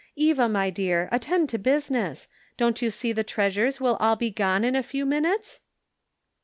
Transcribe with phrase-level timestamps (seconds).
[0.15, 4.15] Eva, my dear, attend to business; don't you see the treasures will all.
[4.15, 5.61] be gone in a few minutes